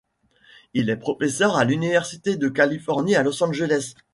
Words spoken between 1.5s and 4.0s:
à l'université de Californie à Los Angeles.